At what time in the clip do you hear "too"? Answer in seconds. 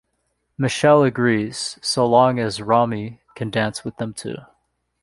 4.15-4.35